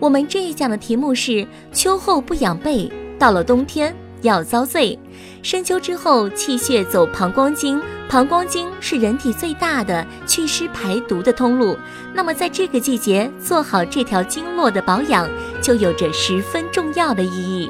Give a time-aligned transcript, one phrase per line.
[0.00, 4.96] 我们这一讲的题目是：秋后不养背，到了冬天要遭罪。
[5.42, 11.76] 深秋之后，气血走膀胱经，膀胱经是人体最大的祛湿排毒的通路。
[12.14, 15.28] 那么，在这个季节做好这条经络的保养，
[15.60, 17.68] 就有着十分重要的意义。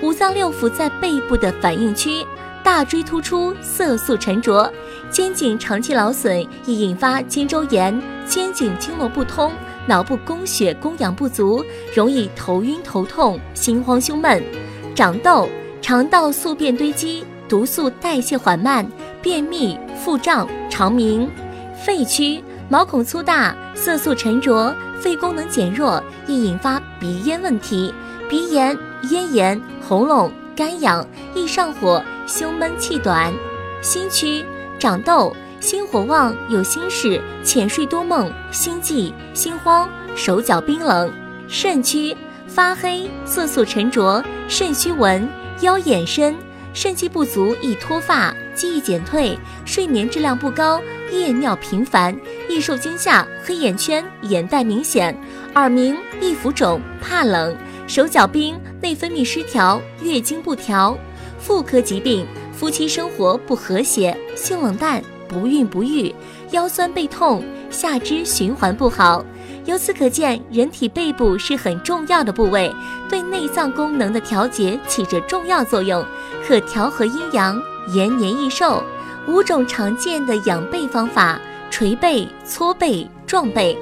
[0.00, 2.24] 五脏六腑在背部的反应区，
[2.62, 4.72] 大椎突出，色素沉着，
[5.10, 9.52] 肩颈长期劳损易引发肩周炎、肩颈经络不通。
[9.86, 11.62] 脑部供血供氧不足，
[11.94, 14.42] 容易头晕头痛、心慌胸闷；
[14.94, 15.46] 长痘，
[15.82, 18.86] 肠道宿便堆积，毒素代谢缓慢，
[19.20, 21.28] 便秘、腹胀、肠鸣；
[21.84, 27.92] 肺区，毛孔粗大，色素沉着，肺功能减弱，易引发鼻咽问题，
[28.26, 28.74] 鼻炎、
[29.10, 33.30] 咽炎、喉咙干痒，易上火、胸闷气短；
[33.82, 34.42] 心区，
[34.78, 35.36] 长痘。
[35.64, 41.08] 心火旺，有心事，浅睡多梦，心悸、心慌，手脚冰冷；
[41.48, 42.14] 肾区
[42.46, 45.26] 发黑，色素沉着，肾虚纹，
[45.62, 46.36] 腰眼深，
[46.74, 50.78] 肾气不足易脱发，记忆减退，睡眠质量不高，
[51.10, 52.14] 夜尿频繁，
[52.46, 55.18] 易受惊吓，黑眼圈，眼袋明显，
[55.54, 57.56] 耳鸣，易浮肿，怕冷，
[57.86, 60.94] 手脚冰，内分泌失调，月经不调，
[61.38, 65.02] 妇科疾病，夫妻生活不和谐，性冷淡。
[65.28, 66.14] 不孕不育，
[66.50, 69.24] 腰酸背痛，下肢循环不好。
[69.64, 72.70] 由此可见，人体背部是很重要的部位，
[73.08, 76.04] 对内脏功能的调节起着重要作用，
[76.46, 77.60] 可调和阴阳，
[77.94, 78.82] 延年益寿。
[79.26, 81.40] 五种常见的养背方法：
[81.70, 83.76] 捶背、搓背、撞背。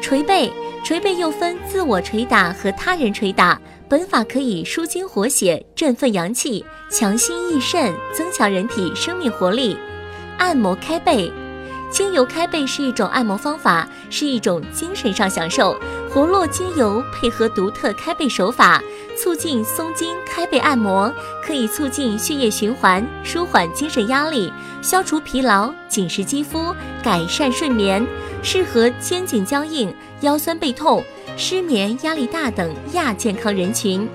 [0.00, 0.52] 捶背，
[0.84, 3.60] 捶背又分自我捶打和他人捶打。
[3.88, 9.78] 本法可以舒筋活血、振奋阳气、强心益肾，增强人体生命活力。
[10.38, 11.30] 按摩开背，
[11.90, 15.78] 精油开背是一种按摩方法，是一种精神上享受。
[16.10, 18.82] 活络精油配合独特开背手法，
[19.16, 21.12] 促进松筋开背按摩，
[21.44, 24.50] 可以促进血液循环，舒缓精神压力，
[24.80, 28.06] 消除疲劳，紧实肌肤，改善睡眠，
[28.42, 31.04] 适合肩颈僵硬、腰酸背痛、
[31.36, 34.08] 失眠、压力大等亚健康人群。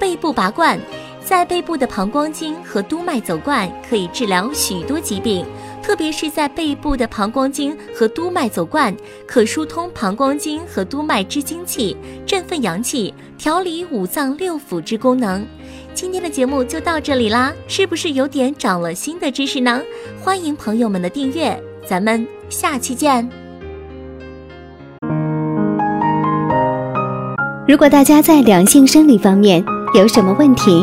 [0.00, 0.80] 背部拔罐。
[1.28, 5.44] 在背部的膀胱经和督脉走罐可以治疗许多疾病，
[5.82, 8.96] 特别是在背部的膀胱经和督脉走罐，
[9.26, 11.94] 可疏通膀胱经和督脉之精气，
[12.24, 15.46] 振奋阳气，调理五脏六腑之功能。
[15.92, 19.82] 今天的节目就到这里啦，是不是有点长了新的知识呢？
[20.22, 23.28] 欢迎朋友们的订阅，咱们下期见。
[27.68, 29.62] 如果大家在两性生理方面
[29.94, 30.82] 有什么问题，